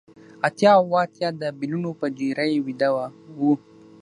[0.47, 2.97] اتیا اوه اتیا د بیلونو په ډیرۍ ویده و